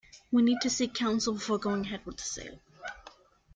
[0.31, 2.59] We need to seek counsel before going ahead with the sale.